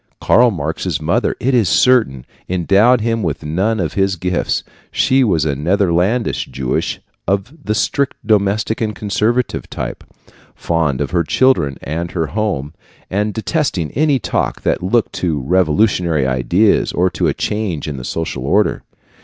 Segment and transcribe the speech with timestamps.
[0.19, 4.63] Karl Marx's mother, it is certain, endowed him with none of his gifts.
[4.89, 10.03] She was a Netherlandish Jewess of the strictly domestic and conservative type,
[10.55, 12.73] fond of her children and her home,
[13.11, 18.03] and detesting any talk that looked to revolutionary ideas or to a change in the
[18.03, 18.81] social order.